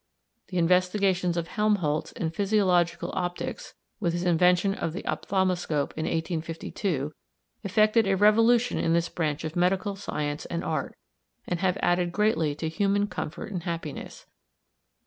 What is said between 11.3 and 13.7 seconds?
and have added greatly to human comfort and